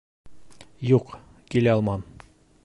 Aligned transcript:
Юҡ, 0.91 1.13
килә 1.55 1.77
алмам. 1.79 2.07